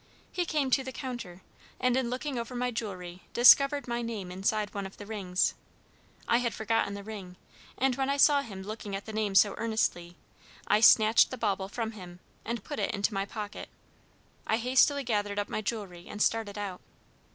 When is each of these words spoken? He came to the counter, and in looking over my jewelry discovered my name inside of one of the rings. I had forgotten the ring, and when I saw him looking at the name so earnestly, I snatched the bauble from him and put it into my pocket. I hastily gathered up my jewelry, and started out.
He 0.31 0.45
came 0.45 0.71
to 0.71 0.83
the 0.83 0.91
counter, 0.91 1.43
and 1.79 1.95
in 1.95 2.09
looking 2.09 2.39
over 2.39 2.55
my 2.55 2.71
jewelry 2.71 3.21
discovered 3.33 3.87
my 3.87 4.01
name 4.01 4.31
inside 4.31 4.69
of 4.69 4.73
one 4.73 4.87
of 4.87 4.97
the 4.97 5.05
rings. 5.05 5.53
I 6.27 6.37
had 6.39 6.55
forgotten 6.55 6.95
the 6.95 7.03
ring, 7.03 7.35
and 7.77 7.95
when 7.95 8.09
I 8.09 8.17
saw 8.17 8.41
him 8.41 8.63
looking 8.63 8.95
at 8.95 9.05
the 9.05 9.13
name 9.13 9.35
so 9.35 9.53
earnestly, 9.59 10.15
I 10.65 10.79
snatched 10.79 11.29
the 11.29 11.37
bauble 11.37 11.69
from 11.69 11.91
him 11.91 12.19
and 12.43 12.63
put 12.63 12.79
it 12.79 12.89
into 12.95 13.13
my 13.13 13.25
pocket. 13.25 13.69
I 14.47 14.57
hastily 14.57 15.03
gathered 15.03 15.37
up 15.37 15.49
my 15.49 15.61
jewelry, 15.61 16.07
and 16.07 16.19
started 16.19 16.57
out. 16.57 16.81